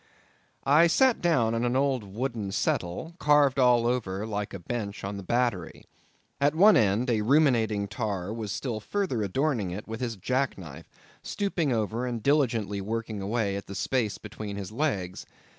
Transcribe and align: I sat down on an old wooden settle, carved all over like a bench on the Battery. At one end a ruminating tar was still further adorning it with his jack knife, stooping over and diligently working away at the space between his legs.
I 0.65 0.87
sat 0.87 1.21
down 1.21 1.53
on 1.53 1.63
an 1.63 1.75
old 1.75 2.03
wooden 2.03 2.51
settle, 2.51 3.13
carved 3.19 3.59
all 3.59 3.85
over 3.85 4.25
like 4.25 4.51
a 4.51 4.57
bench 4.57 5.03
on 5.03 5.15
the 5.17 5.21
Battery. 5.21 5.85
At 6.39 6.55
one 6.55 6.75
end 6.75 7.07
a 7.11 7.21
ruminating 7.21 7.87
tar 7.87 8.33
was 8.33 8.51
still 8.51 8.79
further 8.79 9.21
adorning 9.21 9.69
it 9.69 9.87
with 9.87 10.01
his 10.01 10.15
jack 10.15 10.57
knife, 10.57 10.89
stooping 11.21 11.71
over 11.71 12.07
and 12.07 12.23
diligently 12.23 12.81
working 12.81 13.21
away 13.21 13.55
at 13.55 13.67
the 13.67 13.75
space 13.75 14.17
between 14.17 14.55
his 14.55 14.71
legs. 14.71 15.27